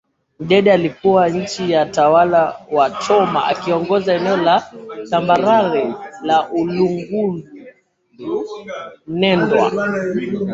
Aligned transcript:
Mdede 0.39 0.71
aliyekuwa 0.73 1.31
chini 1.47 1.71
ya 1.71 1.85
utawala 1.85 2.55
wa 2.71 2.91
Choma 2.91 3.45
akiongoza 3.47 4.13
eneo 4.13 4.37
la 4.37 4.67
tambarare 5.09 5.93
la 6.23 6.49
Uluguru 6.49 7.43
Mndewa 9.07 9.71